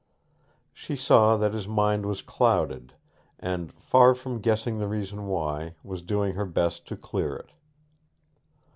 [0.73, 2.95] She saw that his mind was clouded,
[3.37, 7.51] and, far from guessing the reason why, was doing her best to clear it.